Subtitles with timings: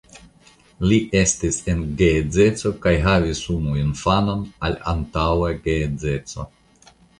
[0.91, 6.51] Li estis en geedzeco kaj havis unu infanon al antaŭa geedzeco.